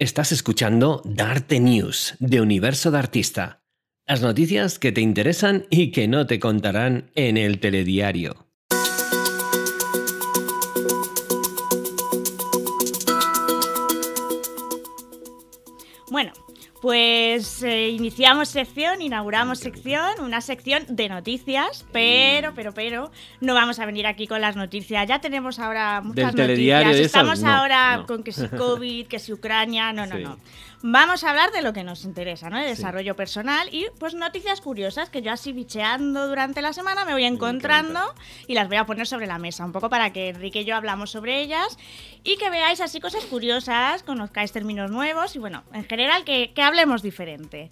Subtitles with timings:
[0.00, 3.64] Estás escuchando Darte News de Universo de Artista.
[4.06, 8.47] Las noticias que te interesan y que no te contarán en el telediario.
[16.88, 23.10] Pues eh, iniciamos sección, inauguramos sección, una sección de noticias, pero, pero, pero,
[23.42, 25.06] no vamos a venir aquí con las noticias.
[25.06, 27.10] Ya tenemos ahora muchas Del telediario noticias.
[27.10, 28.06] esas, Estamos no, ahora no.
[28.06, 30.22] con que si COVID, que si Ucrania, no, no, Sí.
[30.22, 30.38] no.
[30.80, 32.58] Vamos a hablar de lo que nos interesa, ¿no?
[32.58, 37.12] De desarrollo personal y pues noticias curiosas que yo así bicheando durante la semana me
[37.14, 37.98] voy encontrando
[38.46, 40.76] y las voy a poner sobre la mesa, un poco para que Enrique y yo
[40.76, 41.76] hablamos sobre ellas
[42.22, 46.62] y que veáis así cosas curiosas, conozcáis términos nuevos y bueno, en general que, que
[46.62, 47.70] hablemos diferente.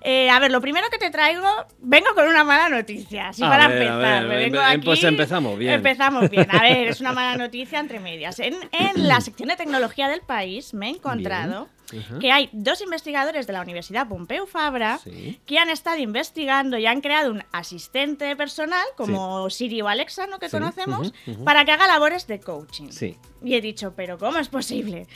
[0.00, 1.46] Eh, a ver, lo primero que te traigo,
[1.78, 4.00] vengo con una mala noticia, así A para ver, empezar.
[4.00, 5.74] ver, me vengo empe- aquí- pues empezamos bien.
[5.74, 6.48] Empezamos bien.
[6.50, 8.40] A ver, es una mala noticia entre medias.
[8.40, 11.77] En, en la sección de tecnología del país me he encontrado Bien.
[12.20, 15.40] Que hay dos investigadores de la Universidad Pompeu Fabra Sí.
[15.46, 20.38] que han estado investigando y han creado un asistente personal como Siri o Alexa, ¿no?
[20.38, 21.12] que Sí, conocemos,
[21.44, 22.88] para que haga labores de coaching.
[23.42, 25.06] Y he dicho, ¿pero cómo es posible?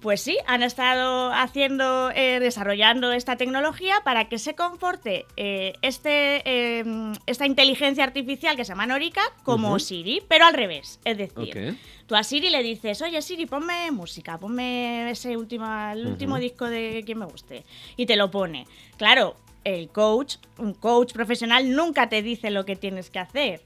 [0.00, 6.42] Pues sí, han estado haciendo, eh, desarrollando esta tecnología para que se comporte eh, este,
[6.46, 9.78] eh, esta inteligencia artificial que se llama Norica como.
[9.78, 11.00] Siri, pero al revés.
[11.04, 16.06] Es decir, tú a Siri le dices, oye Siri, ponme música, ponme ese último, el
[16.06, 17.64] último disco de quien me guste.
[17.96, 18.66] Y te lo pone.
[18.96, 23.60] Claro, el coach, un coach profesional nunca te dice lo que tienes que hacer.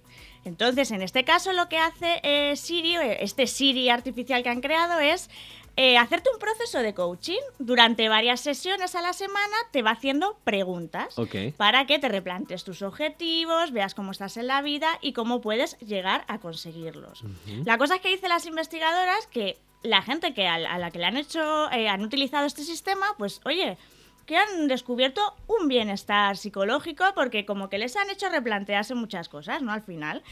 [0.44, 5.00] Entonces, en este caso, lo que hace eh, Siri, este Siri artificial que han creado,
[5.00, 5.30] es
[5.76, 7.40] eh, hacerte un proceso de coaching.
[7.58, 11.18] Durante varias sesiones a la semana te va haciendo preguntas
[11.56, 15.78] para que te replantes tus objetivos, veas cómo estás en la vida y cómo puedes
[15.80, 17.24] llegar a conseguirlos.
[17.64, 20.90] La cosa es que dicen las investigadoras que la gente que a, la- a la
[20.90, 23.76] que le han hecho, eh, han utilizado este sistema, pues oye,
[24.24, 29.60] que han descubierto un bienestar psicológico porque como que les han hecho replantearse muchas cosas,
[29.60, 29.70] ¿no?
[29.72, 30.22] Al final.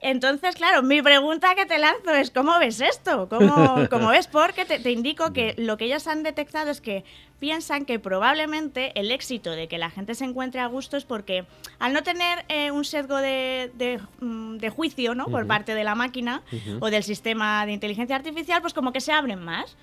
[0.00, 3.28] Entonces, claro, mi pregunta que te lanzo es, ¿cómo ves esto?
[3.28, 4.26] ¿Cómo, cómo ves?
[4.28, 7.04] Porque te, te indico que lo que ellas han detectado es que
[7.40, 11.44] piensan que probablemente el éxito de que la gente se encuentre a gusto es porque
[11.78, 15.26] al no tener eh, un sesgo de, de, mm, de juicio, ¿no?
[15.26, 15.48] Por Ujú.
[15.48, 16.78] parte de la máquina Ujú.
[16.80, 19.76] o del sistema de inteligencia artificial, pues como que se abren más.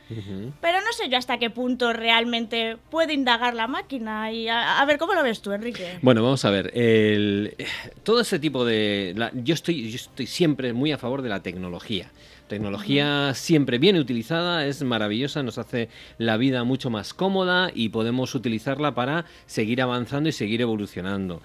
[0.62, 4.32] Pero no sé yo hasta qué punto realmente puede indagar la máquina.
[4.34, 5.97] Y a, a ver, ¿cómo lo ves tú, Enrique?
[6.02, 6.72] Bueno, vamos a ver.
[6.78, 7.56] el-
[8.03, 9.14] todo ese tipo de.
[9.16, 12.12] la- yo, estoy, yo estoy siempre muy a favor de la tecnología.
[12.48, 18.36] Tecnología siempre bien utilizada, es maravillosa, nos hace la vida mucho más cómoda y podemos
[18.36, 21.42] utilizarla para seguir avanzando y seguir evolucionando.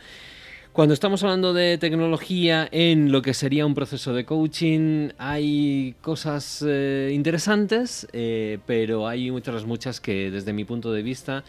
[0.73, 6.65] Cuando estamos hablando de tecnología en lo que sería un proceso de coaching, hay cosas
[6.65, 11.43] eh, interesantes, eh, pero hay otras muchas que desde mi punto de vista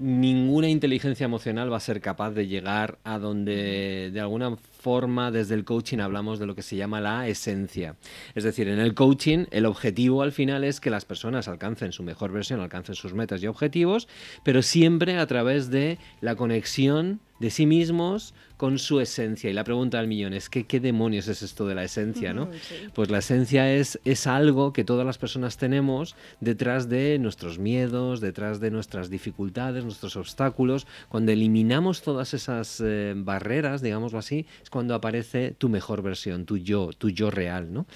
[0.00, 5.54] ninguna inteligencia emocional va a ser capaz de llegar a donde de alguna forma desde
[5.54, 7.96] el coaching hablamos de lo que se llama la esencia.
[8.34, 12.02] Es decir, en el coaching el objetivo al final es que las personas alcancen su
[12.02, 14.08] mejor versión, alcancen sus metas y objetivos,
[14.42, 19.48] pero siempre a través de la conexión de sí mismos con su esencia.
[19.48, 22.34] Y la pregunta del millón es ¿qué, qué demonios es esto de la esencia?
[22.34, 22.50] ¿no?
[22.60, 22.74] Sí.
[22.94, 28.20] Pues la esencia es, es algo que todas las personas tenemos detrás de nuestros miedos,
[28.20, 30.86] detrás de nuestras dificultades, nuestros obstáculos.
[31.08, 36.58] Cuando eliminamos todas esas eh, barreras, digámoslo así, es cuando aparece tu mejor versión, tu
[36.58, 37.72] yo, tu yo real.
[37.72, 37.86] ¿no?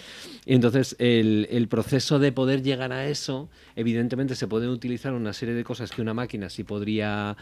[0.47, 5.35] Y entonces el, el proceso de poder llegar a eso, evidentemente se pueden utilizar una
[5.35, 7.37] serie de cosas que una máquina sí podría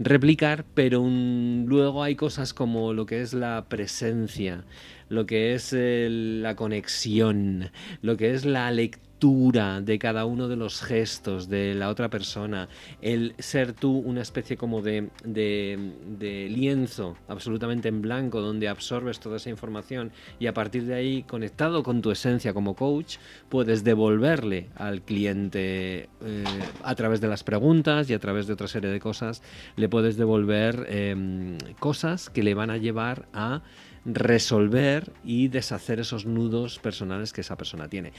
[0.00, 4.64] replicar, pero un- luego hay cosas como lo que es la presencia,
[5.08, 7.70] lo que es la conexión,
[8.02, 12.68] lo que es la lectura de cada uno de los gestos de la otra persona,
[13.00, 19.38] el ser tú una especie como de, de- lienzo absolutamente en blanco donde absorbes toda
[19.38, 23.16] esa información y a partir de ahí, conectado con tu esencia como coach,
[23.48, 26.44] puedes devolverle al cliente eh,
[26.82, 29.42] a través de las preguntas y a través de otra serie de cosas,
[29.76, 33.62] le puedes devolver em, cosas que le van a llevar a
[34.04, 38.12] resolver y deshacer esos nudos personales que esa persona tiene.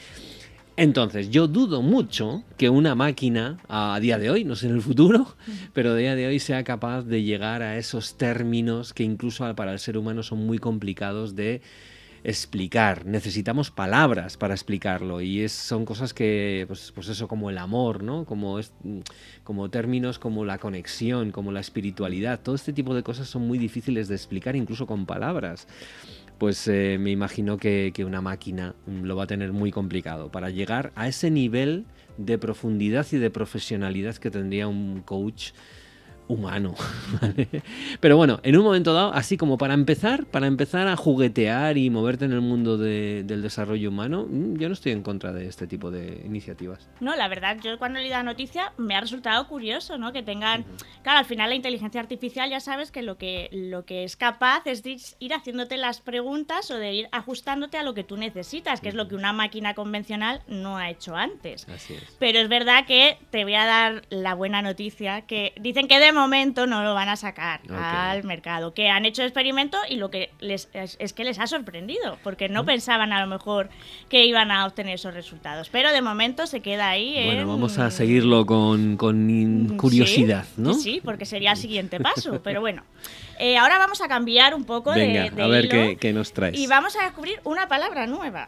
[0.78, 4.82] Entonces, yo dudo mucho que una máquina, a día de hoy, no sé en el
[4.82, 5.36] futuro,
[5.74, 9.72] pero a día de hoy sea capaz de llegar a esos términos que incluso para
[9.72, 11.62] el ser humano son muy complicados de
[12.26, 13.06] explicar.
[13.06, 18.04] Necesitamos palabras para explicarlo y es, son cosas que, pues, pues eso, como el amor,
[18.04, 18.26] ¿no?
[18.26, 18.74] Como, es,
[19.44, 22.42] como términos como la conexión, como la espiritualidad.
[22.42, 25.68] Todo este tipo de cosas son muy difíciles de explicar incluso con palabras
[26.38, 30.32] pues eh, me imagino que, que una máquina mm, lo va a tener muy complicado.
[30.32, 31.86] Para llegar a ese nivel
[32.18, 35.52] de profundidad y de profesionalidad que tendría un coach
[36.28, 36.76] humano.
[38.00, 41.90] Pero bueno, en un momento dado, así como para empezar, para empezar a juguetear y
[41.90, 45.68] moverte en el mundo del desarrollo humano, mm, yo no estoy en contra de este
[45.68, 46.90] tipo de iniciativas.
[47.00, 50.14] No, la verdad, yo cuando leí la noticia me ha resultado curioso, ¿no?
[50.14, 50.66] Que tengan,
[51.04, 54.64] claro, al final la inteligencia artificial ya sabes que lo que lo que es capaz
[54.66, 58.82] es de ir haciéndote las preguntas o de ir ajustándote a lo que tú necesitas,
[58.82, 61.68] que es lo que una máquina convencional no ha hecho antes.
[61.70, 62.04] Así es.
[62.20, 66.15] Pero es verdad que te voy a dar la buena noticia que dicen que de
[66.16, 70.32] momento no lo van a sacar al mercado, que han hecho experimento y lo que
[70.40, 73.70] les es, es que les ha sorprendido, porque no pensaban a lo mejor
[74.10, 77.78] que iban a obtener esos resultados, pero de momento se queda ahí en- Bueno, vamos
[77.78, 79.16] a seguirlo con, con
[79.70, 80.74] Sí, curiosidad, ¿no?
[80.74, 82.84] Sí, porque sería el siguiente paso, pero bueno.
[83.38, 86.14] Eh, ahora vamos a cambiar un poco de- Venga, de, a ver hilo qué, qué
[86.14, 86.58] nos traes.
[86.58, 88.48] y vamos a descubrir una palabra nueva,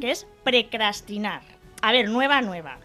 [0.00, 1.40] que es precrastinar.
[1.82, 2.78] A ver, nueva, nueva.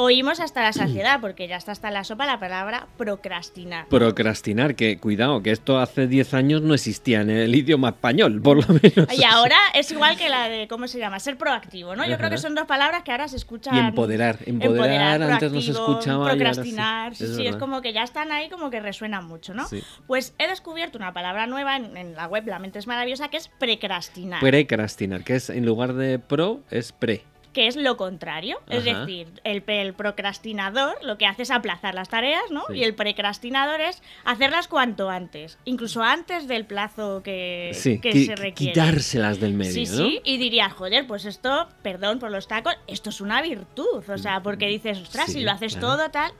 [0.00, 3.88] Oímos hasta la saciedad, porque ya está hasta la sopa la palabra procrastinar.
[3.88, 8.58] Procrastinar, que cuidado, que esto hace 10 años no existía en el idioma español, por
[8.58, 9.12] lo menos.
[9.12, 11.18] Y ahora es igual que la de, ¿cómo se llama?
[11.18, 12.06] Ser proactivo, ¿no?
[12.06, 13.74] Yo creo que son dos palabras que ahora se escuchan.
[13.74, 14.38] Y empoderar.
[14.46, 16.26] Empoderar, antes no se escuchaba.
[16.26, 19.66] Procrastinar, sí, Es sí, es como que ya están ahí, como que resuenan mucho, ¿no?
[19.66, 19.82] Sí.
[20.06, 23.38] Pues he descubierto una palabra nueva en, en la web La Mente es Maravillosa que
[23.38, 24.38] es precrastinar.
[24.38, 27.24] Precrastinar, que es en lugar de pro, es pre.
[27.58, 28.60] Que es lo contrario.
[28.68, 32.62] Es decir, el, el procrastinador lo que hace es aplazar las tareas, ¿no?
[32.68, 32.74] Sí.
[32.76, 38.36] Y el precrastinador es hacerlas cuanto antes, incluso antes del plazo que, Sí, que se
[38.36, 38.72] requiere.
[38.74, 39.96] quitárselas del medio, Sí, ¿no?
[39.96, 44.08] sí, y dirías, joder, pues esto, perdón por los tacos, esto es una virtud.
[44.08, 45.96] O sea, porque dices, ostras, Sí, si lo haces claro.
[45.96, 46.30] todo tal,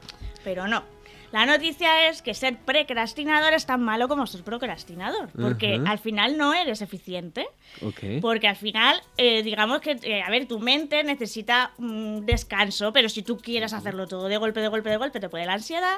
[0.45, 0.85] pero no.
[1.31, 5.91] La noticia es que ser precrastinador es tan malo como ser procrastinador, porque Ajá.
[5.91, 7.47] al final no eres eficiente.
[7.83, 8.21] Ok.
[8.23, 13.09] Porque al final, eh, digamos que, eh, a ver, tu mente necesita un descanso, pero
[13.09, 15.97] si tú quieres hacerlo todo de golpe, de golpe, de golpe, te puede la ansiedad.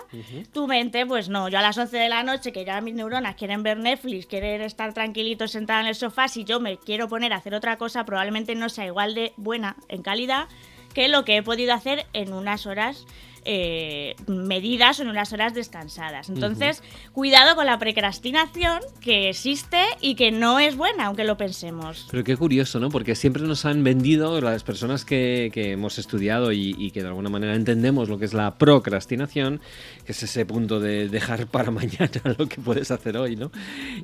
[0.52, 3.36] Tu mente, pues no, yo a las 11 de la noche, que ya mis neuronas
[3.36, 7.32] quieren ver Netflix, quieren estar tranquilitos sentada en el sofá, si yo me quiero poner
[7.32, 10.48] a hacer otra cosa, probablemente no sea igual de buena en calidad
[10.94, 13.06] que lo que he podido hacer en unas horas
[13.44, 16.28] eh, medidas o en unas horas descansadas.
[16.28, 16.82] Entonces,
[17.12, 22.06] cuidado con la procrastinación que existe y que no es buena, aunque lo pensemos.
[22.10, 22.90] Pero qué curioso, ¿no?
[22.90, 27.08] Porque siempre nos han vendido, las personas que, que hemos estudiado y, y que de
[27.08, 29.60] alguna manera entendemos lo que es la procrastinación,
[30.04, 33.50] que es ese punto de dejar para mañana lo que puedes hacer hoy, ¿no?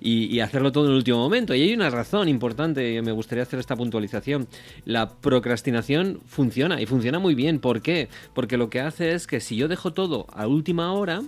[0.00, 1.54] Y, y hacerlo todo en el último momento.
[1.54, 4.48] Y hay una razón importante, y me gustaría hacer esta puntualización.
[4.84, 7.58] La procrastinación funciona y funciona muy bien.
[7.58, 8.08] ¿Por qué?
[8.34, 11.22] Porque lo que hace es que si yo dejo todo a última hora,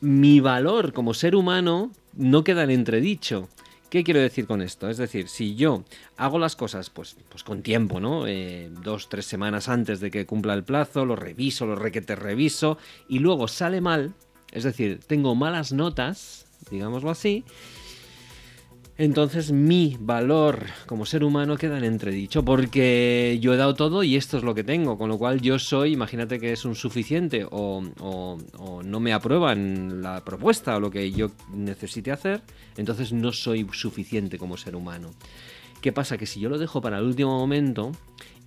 [0.00, 3.48] mi valor como ser humano no queda en entredicho.
[3.90, 4.88] ¿Qué quiero decir con esto?
[4.88, 5.84] Es decir, si yo
[6.16, 8.26] hago las cosas pues, pues con tiempo, ¿no?
[8.26, 12.76] Eh, dos, tres semanas antes de que cumpla el plazo, lo reviso, lo requete reviso,
[13.08, 14.14] y luego sale mal,
[14.50, 17.44] es decir, tengo malas notas, digámoslo así,
[18.96, 24.14] entonces mi valor como ser humano queda en entredicho porque yo he dado todo y
[24.16, 27.44] esto es lo que tengo, con lo cual yo soy, imagínate que es un suficiente
[27.50, 32.42] o, o- no me aprueban la propuesta o lo que yo necesite hacer,
[32.76, 35.10] entonces no soy suficiente como ser humano.
[35.80, 36.16] ¿Qué pasa?
[36.16, 37.92] Que si yo lo dejo para el último momento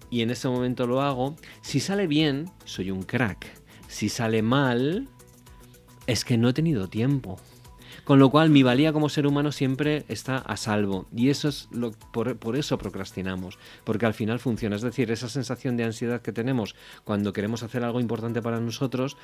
[0.09, 3.45] y en ese momento lo hago, si sale bien, soy un crack.
[3.89, 5.07] Si sale mal,
[6.07, 7.39] es que no he tenido tiempo.
[8.07, 11.07] Con lo cual mi valía como ser humano siempre está a salvo.
[11.13, 13.59] Y eso es lo, por, por eso procrastinamos.
[13.83, 14.77] Porque al final funciona.
[14.77, 16.73] Es decir, esa sensación de ansiedad que tenemos
[17.03, 19.17] cuando queremos hacer algo importante para nosotros,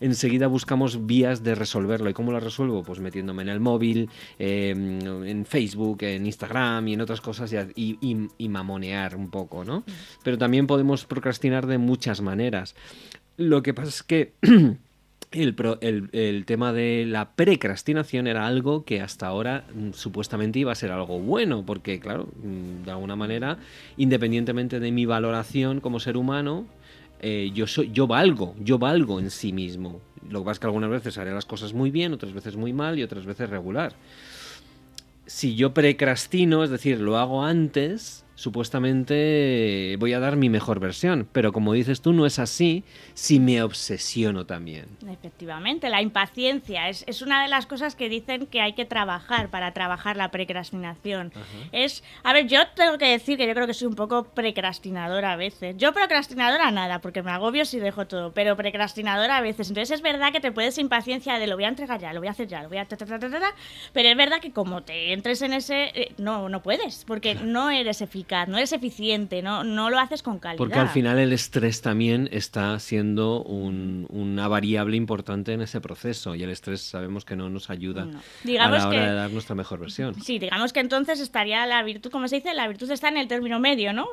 [0.00, 2.10] enseguida buscamos vías de resolverlo.
[2.10, 2.82] ¿Y cómo lo resuelvo?
[2.82, 7.56] Pues metiéndome en el móvil, eh, en Facebook, en Instagram y en otras cosas y,
[7.76, 9.84] y- y- y mamonear un poco, ¿no?
[10.24, 12.74] Pero también podemos procrastinar de muchas maneras.
[13.36, 14.32] Lo que pasa es que
[15.42, 20.90] el, tema de la precrastinación era algo que hasta ahora mm, supuestamente iba a ser
[20.90, 23.58] algo bueno, porque claro, mm, de alguna manera,
[23.96, 26.66] independientemente de mi valoración como ser humano,
[27.20, 30.00] eh, yo, soy, yo valgo, yo valgo en sí mismo.
[30.28, 32.72] Lo que pasa es que algunas veces haré las cosas muy bien, otras veces muy
[32.72, 33.94] mal y otras veces regular.
[35.26, 41.28] Si yo precrastino, es decir, lo hago antes, supuestamente voy a dar mi mejor versión.
[41.32, 44.86] Pero como dices tú, no es así si me obsesiono también.
[45.10, 49.48] Efectivamente, la impaciencia es, es una de las cosas que dicen que hay que trabajar
[49.50, 51.32] para trabajar la precrastinación.
[51.72, 55.32] Es, a ver, yo tengo que decir que yo creo que soy un poco precrastinadora
[55.32, 55.76] a veces.
[55.78, 59.68] Yo procrastinadora nada, porque me agobio si dejo todo, pero precrastinadora a veces.
[59.68, 62.28] Entonces es verdad que te puedes impaciencia de lo voy a entregar ya, lo voy
[62.28, 63.18] a hacer ya, lo voy a ta, ta, ta,
[63.92, 67.70] pero es verdad que como te entres en ese, eh, no, no puedes, porque no
[67.70, 70.58] eres eficaz eficaz, no eres eficiente, no, no lo haces con calidad.
[70.58, 76.42] Porque al final el estrés también está siendo una variable importante en ese proceso y
[76.42, 80.14] el estrés sabemos que no nos ayuda a la hora de dar nuestra mejor versión.
[80.22, 83.28] Sí, digamos que entonces estaría la virtud, como se dice, la virtud está en el
[83.28, 84.08] término medio, ¿no?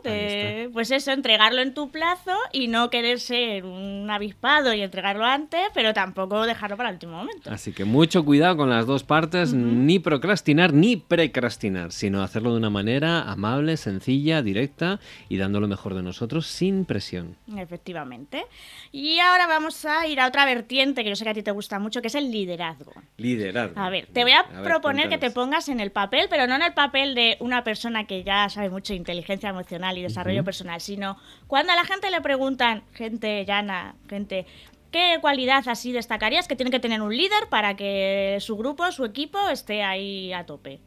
[0.74, 5.62] pues eso, entregarlo en tu plazo y no querer ser un avispado y entregarlo antes,
[5.74, 7.50] pero tampoco dejarlo para el último momento.
[7.51, 12.58] Así que mucho cuidado con las dos partes, ni procrastinar ni precrastinar, sino hacerlo de
[12.58, 17.36] una manera amable, sencilla, directa y dando lo mejor de nosotros sin presión.
[17.57, 18.45] Efectivamente.
[18.91, 21.51] Y ahora vamos a ir a otra vertiente que yo sé que a ti te
[21.51, 22.93] gusta mucho, que es el liderazgo.
[23.17, 23.79] Liderazgo.
[23.79, 26.62] A ver, te voy a, proponer que te pongas en el papel, pero no en
[26.62, 30.81] el papel de una persona que ya sabe mucho de inteligencia emocional y desarrollo personal,
[30.81, 31.17] sino
[31.48, 34.45] cuando a la gente le preguntan, gente llana, gente,
[34.93, 39.05] ¿Qué cualidad así destacarías que tiene que tener un líder para que su grupo, su
[39.05, 40.81] equipo esté ahí a tope?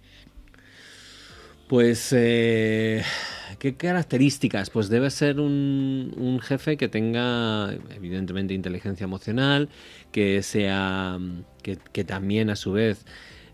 [1.69, 3.03] Pues, eh,
[3.59, 4.71] ¿qué características?
[4.71, 9.69] Pues debe ser un, jefe que tenga, evidentemente, inteligencia emocional,
[10.13, 11.19] que sea,
[11.63, 13.05] que, también a su vez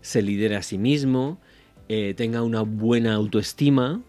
[0.01, 1.39] se lidere a sí mismo,
[1.89, 4.03] eh, tenga una buena autoestima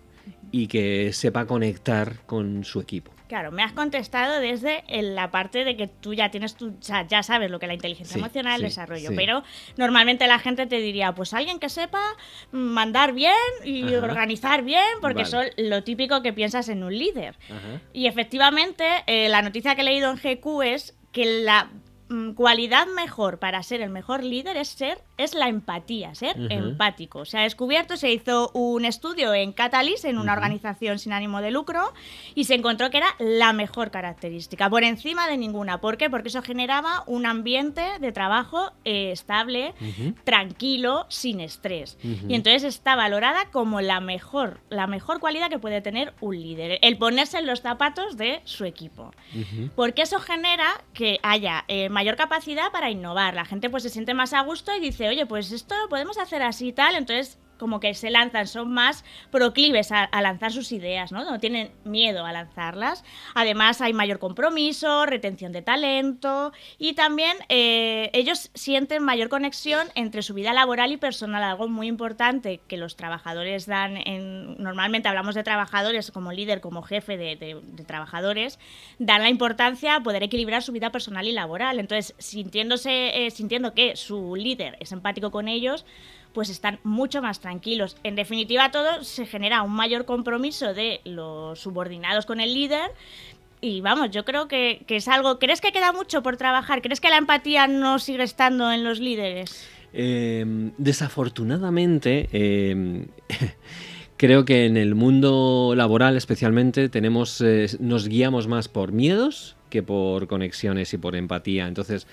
[0.53, 3.14] y que sepa conectar con su equipo.
[3.29, 7.51] Claro, me has contestado desde la parte de que tú ya tienes tu, ya sabes
[7.51, 9.43] lo que es la inteligencia emocional, el desarrollo, pero
[9.77, 12.03] normalmente la gente te diría, pues alguien que sepa
[12.53, 17.37] mandar bien y organizar bien, porque eso es lo típico que piensas en un líder.
[17.95, 21.71] Y efectivamente, eh, la noticia que he leído en GQ es que la
[22.37, 27.25] cualidad mejor para ser el mejor líder es ser es la empatía, ser empático.
[27.25, 31.51] Se ha descubierto, se hizo un estudio en Catalyst, en una organización sin ánimo de
[31.53, 31.93] lucro,
[32.35, 35.81] y se encontró que era la mejor característica, por encima de ninguna.
[35.81, 36.11] ¿Por qué?
[36.11, 39.75] Porque eso generaba un ambiente de trabajo eh, estable,
[40.25, 41.97] tranquilo, sin estrés.
[42.03, 46.79] Y entonces está valorada como la mejor, la mejor cualidad que puede tener un líder,
[46.83, 49.13] el ponerse en los zapatos de su equipo.
[49.77, 53.35] Porque eso genera que haya eh, mayor capacidad para innovar.
[53.35, 56.19] La gente pues se siente más a gusto y dice, oye, pues esto lo podemos
[56.19, 56.95] hacer así y tal.
[56.95, 61.25] Entonces como que se lanzan, son más proclives a, lanzar sus ideas, ¿no?
[61.25, 63.05] No tienen miedo a lanzarlas.
[63.35, 70.23] Además, hay mayor compromiso, retención de talento y también eh, ellos sienten mayor conexión entre
[70.23, 73.97] su vida laboral y personal, algo muy importante que los trabajadores dan.
[73.97, 78.59] En, normalmente hablamos de trabajadores como líder, como jefe de, trabajadores,
[78.99, 81.79] dan la importancia a poder equilibrar su vida personal y laboral.
[81.79, 85.85] Entonces, sintiéndose, eh, sintiendo que su líder es empático con ellos,
[86.35, 87.97] pues están mucho más tranquilos.
[88.03, 92.91] En definitiva, todo se genera un mayor compromiso de los subordinados con el líder.
[93.61, 95.39] Y vamos, yo creo que, es algo.
[95.39, 96.83] ¿Crees que queda mucho por trabajar?
[96.83, 99.67] ¿Crees que la empatía no sigue estando en los líderes?
[99.93, 103.07] Em, desafortunadamente, em,
[104.17, 109.85] creo que en el mundo laboral especialmente tenemos, eh, nos guiamos más por miedos que
[109.85, 111.69] por conexiones y por empatía.
[111.69, 112.09] Entonces,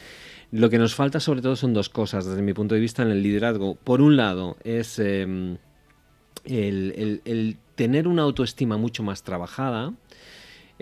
[0.51, 3.11] lo que nos falta sobre todo son dos cosas desde mi punto de vista en
[3.11, 3.75] el liderazgo.
[3.75, 5.57] Por un lado es em,
[6.45, 9.93] el, tener una autoestima mucho más trabajada.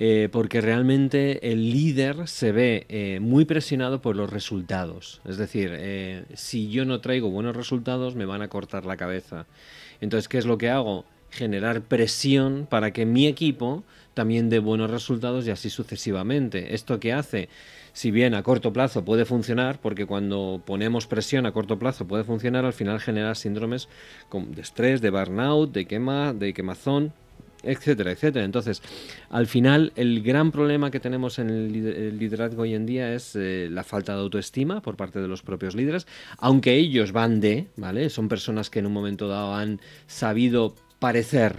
[0.01, 5.19] Eh, porque realmente el líder se ve eh, muy presionado por los resultados.
[5.25, 9.45] Es decir, eh, si yo no traigo buenos resultados, me van a cortar la cabeza.
[9.99, 11.03] Entonces, ¿qué es lo que hago?
[11.31, 13.83] Generar presión para que mi equipo
[14.13, 16.73] también dé buenos resultados y así sucesivamente.
[16.75, 17.49] ¿Esto qué hace?
[17.93, 22.23] Si bien a corto plazo puede funcionar, porque cuando ponemos presión a corto plazo puede
[22.23, 23.89] funcionar, al final genera síndromes
[24.31, 27.13] de estrés, de burnout, de quema, de quemazón,
[27.63, 28.45] etcétera, etcétera.
[28.45, 28.81] Entonces,
[29.29, 33.67] al final, el gran problema que tenemos en el liderazgo hoy en día es eh,
[33.69, 38.09] la falta de autoestima por parte de los propios líderes, aunque ellos van de, ¿vale?
[38.09, 41.55] Son personas que en un momento dado han sabido parecer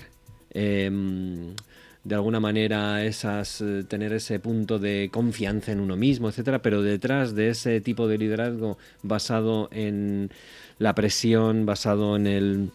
[0.52, 1.54] em,
[2.04, 6.82] de alguna manera esas, eh, tener ese punto de confianza en uno mismo, etcétera, pero
[6.82, 10.30] detrás de ese tipo de liderazgo basado en
[10.78, 12.70] la presión, basado en el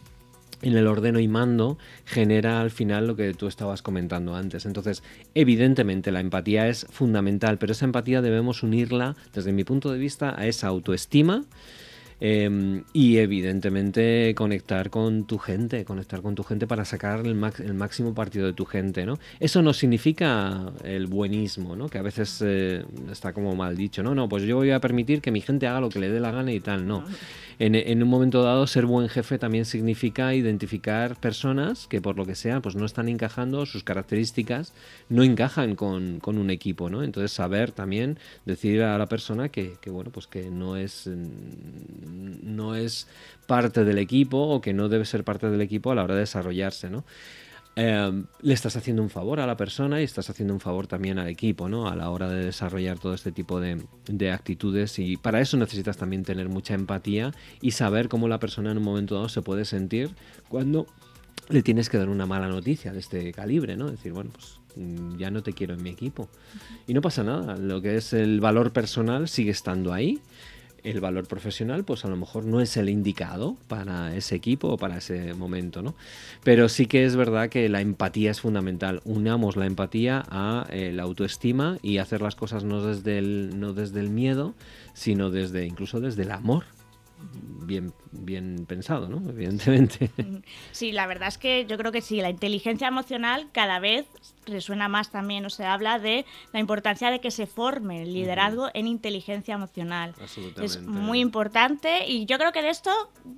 [0.62, 4.66] en el ordeno y mando genera al final lo que tú estabas comentando antes.
[4.66, 5.04] Entonces,
[5.36, 10.34] evidentemente la empatía es fundamental, pero esa empatía debemos unirla, desde mi punto de vista,
[10.38, 11.44] a esa autoestima
[12.22, 18.14] Em, y evidentemente conectar con tu gente, conectar con tu gente para sacar el, máximo
[18.14, 19.20] partido de tu gente, ¿no?
[19.42, 21.90] Eso no significa el buenismo, ¿no?
[21.90, 25.22] Que a veces eh, está como mal dicho, no, no, pues yo voy a permitir
[25.22, 27.04] que mi gente haga lo que le dé la gana y tal, no
[27.60, 32.36] en, un momento dado ser buen jefe también significa identificar personas que por lo que
[32.36, 34.74] sea pues no están encajando, sus características
[35.10, 37.04] no encajan con, un equipo, ¿no?
[37.04, 41.10] Entonces saber también decir a la persona que, bueno pues que no es
[42.16, 43.08] no es
[43.48, 46.22] parte del equipo o que no debe ser parte del equipo a la hora de
[46.22, 47.04] desarrollarse, ¿no?
[47.76, 51.20] eh, le estás haciendo un favor a la persona y estás haciendo un favor también
[51.20, 51.88] al equipo, ¿no?
[51.88, 55.98] A la hora de desarrollar todo este tipo de, de, actitudes y para eso necesitas
[55.98, 59.66] también tener mucha empatía y saber cómo la persona en un momento dado se puede
[59.66, 60.12] sentir
[60.48, 60.88] cuando
[61.50, 63.92] le tienes que dar una mala noticia de este calibre, ¿no?
[63.92, 66.30] Decir, bueno, pues mm, ya no te quiero en mi equipo.
[66.88, 70.22] Y no pasa nada, lo que es el valor personal sigue estando ahí
[70.86, 74.78] el valor profesional, pues a lo mejor no es el indicado para ese equipo o
[74.78, 75.96] para ese momento, ¿no?
[76.44, 79.02] Pero sí que es verdad que la empatía es fundamental.
[79.04, 83.74] Unamos la empatía a eh, la autoestima y hacer las cosas no desde el, no
[83.74, 84.54] desde el miedo,
[84.94, 86.75] sino desde incluso desde el amor
[87.34, 89.30] bien, bien pensado, ¿no?
[89.30, 90.12] Evidentemente.
[90.72, 94.06] Sí, la verdad es que yo creo que sí, la inteligencia emocional cada vez
[94.46, 98.70] resuena más también, o se habla de la importancia de que se forme el liderazgo
[98.74, 100.14] en inteligencia emocional.
[100.62, 102.92] Es muy importante y yo creo que de esto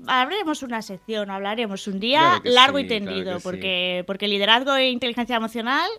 [0.08, 5.90] haremos una sección, hablaremos un día largo y tendido, porque, porque liderazgo e inteligencia emocional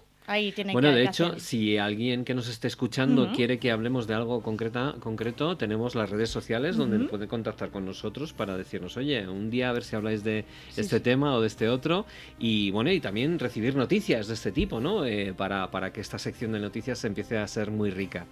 [0.73, 4.95] bueno, de hecho, si alguien que nos esté escuchando quiere que hablemos de algo concreta,
[5.01, 9.71] concreto, tenemos las redes sociales donde puede contactar con nosotros para decirnos, oye, un día
[9.71, 10.45] a ver si habláis de
[10.77, 12.05] este tema o de este otro.
[12.39, 15.05] Y bueno, y también recibir noticias de este tipo, ¿no?
[15.05, 18.27] Eh, para, para, que esta sección de noticias empiece a ser muy rica.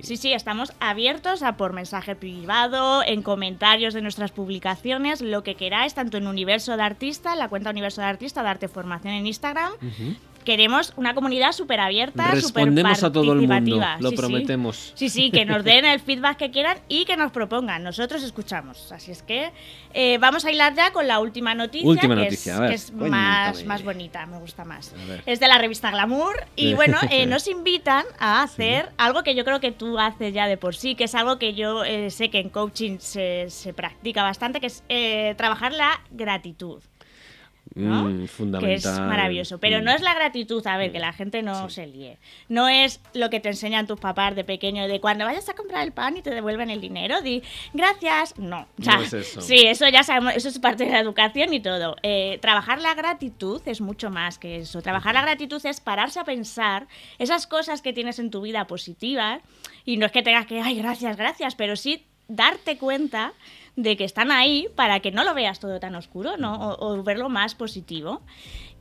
[0.00, 5.56] Sí, sí, estamos abiertos a por mensaje privado, en comentarios de nuestras publicaciones, lo que
[5.56, 9.72] queráis, tanto en Universo de Artista, la cuenta Universo de Artista, darte formación en Instagram
[10.44, 14.92] queremos una comunidad súper abierta, Respondemos a todo el mundo, lo prometemos.
[14.94, 15.08] Sí.
[15.08, 17.82] sí, que nos den el feedback que quieran y que nos propongan.
[17.82, 18.92] Nosotros escuchamos.
[18.92, 19.52] Así es que
[19.94, 22.54] eh, vamos a hilar ya con la última noticia, última que, noticia.
[22.54, 24.94] es, ver, que es más, más bonita, me gusta más.
[25.26, 29.44] Es de la revista Glamour y bueno, eh, nos invitan a hacer algo que yo
[29.44, 32.30] creo que tú haces ya de por sí, que es algo que yo eh, sé
[32.30, 34.82] que en coaching se, se, practica bastante, que es
[35.36, 36.82] trabajar la gratitud.
[37.74, 38.24] Mm,
[38.60, 39.58] que es maravilloso.
[39.58, 39.84] Pero mm.
[39.84, 42.18] no es la gratitud, a ver, que la gente no se líe.
[42.48, 45.84] No es lo que te enseñan tus papás de pequeño, de cuando vayas a comprar
[45.84, 48.38] el pan y te devuelven el dinero, di gracias.
[48.38, 48.66] No.
[48.78, 49.40] eso.
[49.40, 51.96] Sí, eso ya sabemos, eso es parte de la educación y todo.
[52.02, 54.82] Eh, trabajar la gratitud es mucho más que eso.
[54.82, 56.86] Trabajar la gratitud es pararse a pensar
[57.18, 59.40] esas cosas que tienes en tu vida positivas
[59.84, 63.32] y no es que tengas que, ay, gracias, gracias, pero sí darte cuenta
[63.76, 66.76] de que están ahí para que no lo veas todo tan oscuro, ¿no?
[66.78, 68.22] o verlo más positivo.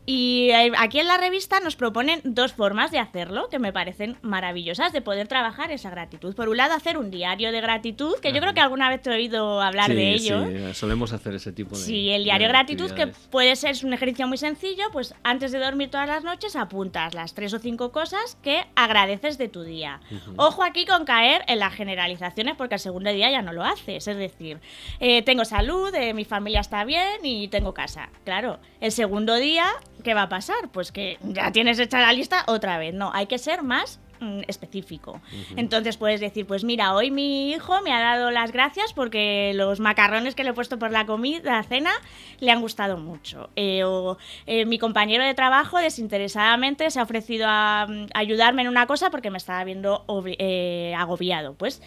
[0.05, 4.91] Y aquí en la revista nos proponen dos formas de hacerlo que me parecen maravillosas,
[4.93, 6.35] de poder trabajar esa gratitud.
[6.35, 9.11] Por un lado, hacer un diario de gratitud, que yo creo que alguna vez te
[9.11, 10.45] he oído hablar de ello.
[10.47, 11.83] Sí, solemos hacer ese tipo de.
[11.83, 15.59] Sí, el diario de gratitud, que puede ser un ejercicio muy sencillo, pues antes de
[15.59, 20.01] dormir todas las noches apuntas las tres o cinco cosas que agradeces de tu día.
[20.35, 24.07] Ojo aquí con caer en las generalizaciones, porque el segundo día ya no lo haces.
[24.07, 24.59] Es decir,
[24.99, 28.09] eh, tengo salud, eh, mi familia está bien y tengo casa.
[28.25, 29.65] Claro, el segundo día
[30.01, 30.69] ¿qué va a pasar?
[30.71, 32.93] Pues que ya tienes hecha la lista otra vez.
[32.93, 35.21] No, hay que ser más mm, específico.
[35.55, 39.79] Entonces puedes decir, pues mira, hoy mi hijo me ha dado las gracias porque los
[39.79, 41.91] macarrones que le he puesto por la comida, la cena,
[42.39, 43.49] le han gustado mucho.
[43.55, 48.67] Eh, o eh, mi compañero de trabajo desinteresadamente se ha ofrecido a, mm, ayudarme en
[48.67, 50.05] una cosa porque me estaba viendo
[50.39, 51.53] eh, agobiado.
[51.55, 51.81] Pues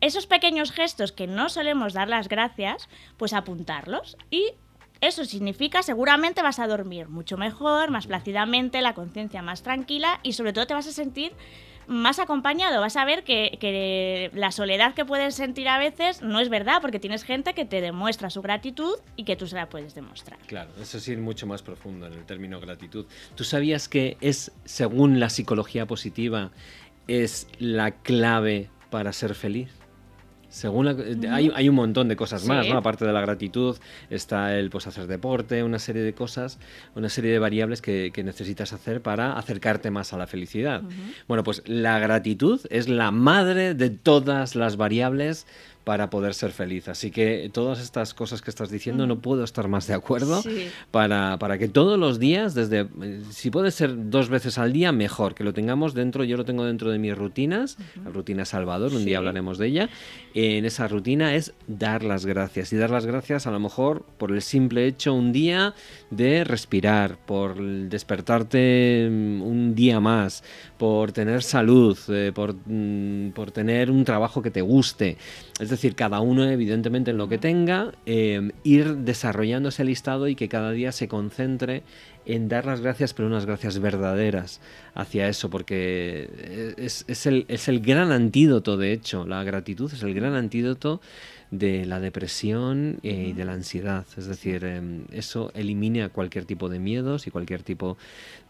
[0.00, 4.52] esos pequeños gestos que no solemos dar las gracias, pues apuntarlos y
[5.00, 10.32] eso significa seguramente vas a dormir mucho mejor, más plácidamente, la conciencia más tranquila y
[10.32, 11.32] sobre todo te vas a sentir
[11.88, 12.80] más acompañado.
[12.80, 17.00] Vas a ver que, la soledad que puedes sentir a veces no es verdad, porque
[17.00, 20.38] tienes gente que te demuestra su gratitud y que tú se la puedes demostrar.
[20.46, 23.06] Claro, eso sí es mucho más profundo en el término gratitud.
[23.34, 26.50] ¿Tú sabías que es, según la psicología positiva,
[27.08, 29.70] es la clave para ser feliz?
[30.48, 30.88] Según
[31.30, 32.78] hay, hay, un montón de cosas más, ¿no?
[32.78, 33.76] Aparte de la gratitud,
[34.08, 36.58] está el pues hacer deporte, una serie de cosas,
[36.94, 40.82] una serie de variables que, necesitas hacer para acercarte más a la felicidad.
[41.28, 45.46] Bueno, pues la gratitud es la madre de todas las variables
[45.88, 46.86] para poder ser feliz.
[46.88, 50.42] Así que todas estas cosas que estás diciendo no puedo estar más de acuerdo
[50.90, 52.86] para, para, que todos los días, desde
[53.30, 56.66] si puede ser dos veces al día, mejor, que lo tengamos dentro, yo lo tengo
[56.66, 59.88] dentro de mis rutinas, la rutina Salvador, un día hablaremos de ella.
[60.34, 64.30] En esa rutina es dar las gracias y dar las gracias a lo mejor por
[64.30, 65.74] el simple hecho un día
[66.10, 70.44] de respirar, por despertarte mm, un día más,
[70.76, 75.16] por tener salud, eh, por, mm, por tener un trabajo que te guste.
[75.58, 80.34] Es decir, cada uno evidentemente en lo que tenga, eh, ir desarrollando ese listado y
[80.34, 81.82] que cada día se concentre
[82.28, 84.60] en dar las gracias, pero unas gracias verdaderas
[84.94, 90.02] hacia eso, porque es, es, el, es el gran antídoto, de hecho, la gratitud es
[90.02, 91.00] el gran antídoto
[91.50, 94.04] de la depresión eh, y de la ansiedad.
[94.16, 97.96] Es decir, em, eso elimina cualquier tipo de miedos y cualquier tipo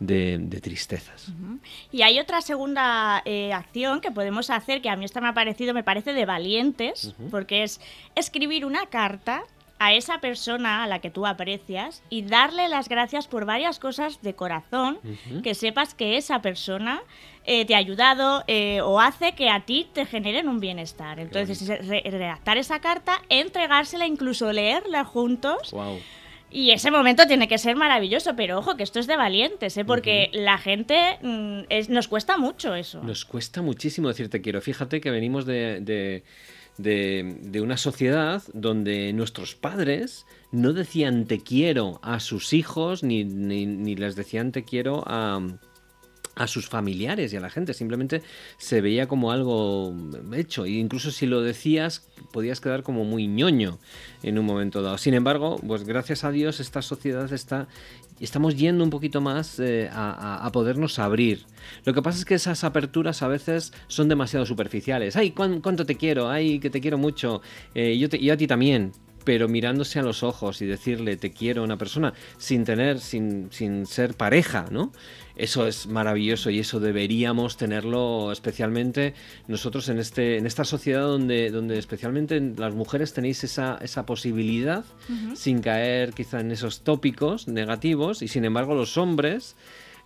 [0.01, 1.33] de, tristezas.
[1.93, 5.35] Y hay otra segunda eh, acción que podemos hacer, que a mí esta me ha
[5.35, 7.81] parecido, me parece de valientes, porque es
[8.17, 9.45] escribir una carta
[9.79, 14.21] a esa persona a la que tú aprecias y darle las gracias por varias cosas
[14.23, 14.99] de corazón
[15.43, 17.03] que sepas que esa persona
[17.45, 21.21] eh, te ha ayudado eh, o hace que a ti te generen un bienestar.
[21.21, 25.75] Entonces, redactar esa carta, entregársela, incluso leerla juntos.
[26.51, 29.85] Y ese momento tiene que ser maravilloso, pero ojo, que esto es de valientes, ¿eh?
[29.85, 33.03] porque la gente mm, nos cuesta mucho eso.
[33.03, 34.61] Nos cuesta muchísimo decirte quiero.
[34.63, 36.25] Fíjate que venimos de de,
[36.79, 44.15] una sociedad donde nuestros padres no decían te quiero a sus hijos ni, ni, les
[44.17, 45.41] decían te quiero a,
[46.39, 47.75] a sus familiares y a la gente.
[47.75, 48.23] Simplemente
[48.57, 49.95] se veía como algo
[50.35, 50.65] hecho.
[50.65, 53.79] E incluso si lo decías, podías quedar como muy ñoño
[54.23, 54.99] en un momento dado.
[54.99, 57.69] Sin embargo, pues gracias a Dios esta sociedad está
[58.21, 61.45] estamos yendo un poquito más eh, a, podernos abrir.
[61.85, 65.17] Lo que pasa es que esas aperturas a veces son demasiado superficiales.
[65.17, 66.29] ¡Ay, cuánto te quiero!
[66.29, 67.43] ¡Ay, que te quiero mucho!
[67.75, 68.93] Eh, yo, yo a ti también
[69.25, 73.49] pero mirándose a los ojos y decirle te quiero a una persona sin tener, sin,
[73.51, 74.93] sin ser pareja, ¿no?
[75.37, 79.15] Eso es maravilloso y eso deberíamos tenerlo especialmente
[79.47, 84.85] nosotros en, este, en esta sociedad donde, donde especialmente las mujeres tenéis esa, esa posibilidad
[85.35, 89.55] sin caer quizá en esos tópicos negativos y sin embargo los hombres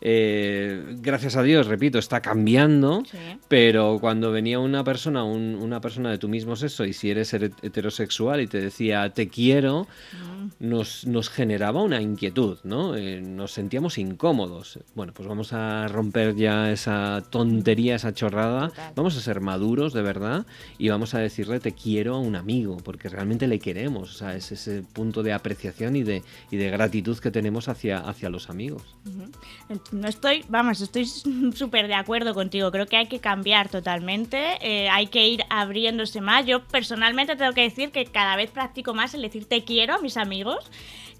[0.04, 3.04] eh, gracias a Dios, repito, está cambiando,
[3.46, 8.40] pero cuando venía una persona, una persona de tu mismo sexo, y si eres heterosexual
[8.40, 10.48] y te decía te quiero, mm.
[10.58, 12.96] nos, nos, generaba una inquietud, ¿no?
[12.96, 14.80] Eh, nos sentíamos incómodos.
[14.96, 20.02] Bueno, pues vamos a romper ya esa tontería, esa chorrada, vamos a ser maduros de
[20.02, 20.46] verdad
[20.78, 24.34] y vamos a decirle te quiero a un amigo, porque realmente le queremos, o sea,
[24.34, 28.50] es ese punto de apreciación y de, y de gratitud que tenemos hacia, hacia los
[28.50, 28.82] amigos
[29.92, 31.06] no estoy, vamos, estoy
[31.54, 32.70] súper de acuerdo contigo.
[32.70, 36.46] Creo que hay que cambiar totalmente, eh, hay que ir abriéndose más.
[36.46, 39.98] Yo personalmente tengo que decir que cada vez practico más el decir te quiero a
[39.98, 40.70] mis amigos.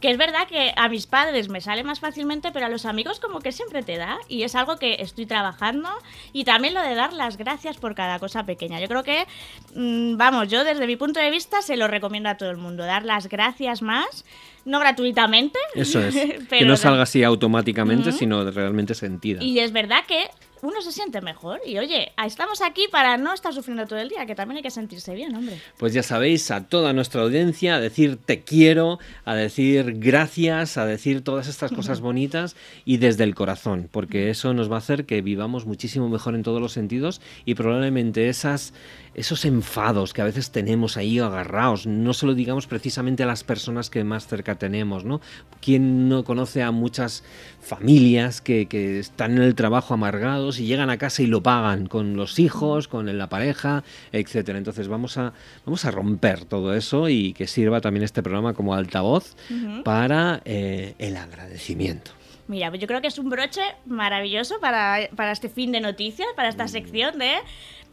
[0.03, 3.21] Que es verdad que a mis padres me sale más fácilmente, pero a los amigos
[3.21, 4.19] como que siempre te da.
[4.29, 5.89] Y es algo que estoy trabajando.
[6.35, 8.81] Y también lo de dar las gracias por cada cosa pequeña.
[8.81, 9.27] Yo creo que,
[9.75, 12.85] mm, vamos, yo desde mi punto de vista se lo recomiendo a todo el mundo.
[12.85, 14.25] Dar las gracias más
[14.65, 15.59] no gratuitamente.
[15.75, 16.15] Eso es.
[16.49, 19.43] que no salga así automáticamente, sino realmente sentida.
[19.43, 20.29] Y es verdad que
[20.63, 21.61] uno se siente mejor.
[21.67, 24.71] Y oye, estamos aquí para no estar sufriendo todo el día, que también hay que
[24.71, 25.61] sentirse bien, hombre.
[25.77, 30.87] Pues ya sabéis, a toda nuestra audiencia, a decir te quiero, a decir gracias, a
[30.87, 35.05] decir todas estas cosas bonitas y desde el corazón, porque eso nos va a hacer
[35.05, 38.73] que vivamos muchísimo mejor en todos los sentidos y probablemente esas
[39.15, 43.45] esos enfados que a veces tenemos ahí agarrados, no se lo digamos precisamente a las
[43.45, 45.21] personas que más cerca tenemos, ¿no?
[45.61, 47.23] ¿Quién no conoce a muchas
[47.61, 51.87] familias que, que, están en el trabajo amargados y llegan a casa y lo pagan
[51.87, 54.59] con los hijos, con la pareja, etcétera?
[54.59, 55.33] Entonces vamos a,
[55.65, 59.37] vamos a romper todo eso y que sirva también este programa como altavoz
[59.85, 62.13] para eh, el agradecimiento.
[62.49, 66.29] Mira, pues yo creo que es un broche maravilloso para, para este fin de noticias,
[66.37, 66.69] para esta mm.
[66.69, 67.37] sección de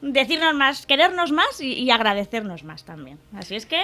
[0.02, 3.20] decirnos más, querernos más y, agradecernos más también.
[3.34, 3.82] Así es que